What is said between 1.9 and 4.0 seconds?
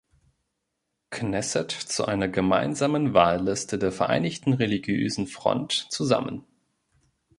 einer gemeinsamen Wahlliste, der